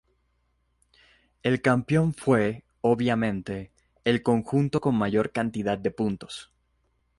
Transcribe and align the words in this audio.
El 1.43 1.61
campeón 1.61 2.15
fue, 2.15 2.63
obviamente, 2.81 3.71
el 4.03 4.23
conjunto 4.23 4.81
con 4.81 4.95
mayor 4.97 5.31
cantidad 5.31 5.77
de 5.77 5.91
puntos. 5.91 6.51